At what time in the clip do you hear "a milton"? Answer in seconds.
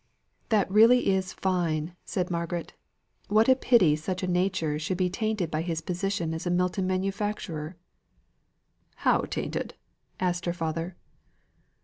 6.47-6.87